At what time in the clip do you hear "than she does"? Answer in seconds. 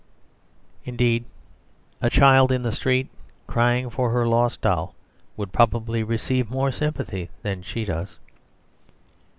7.43-8.17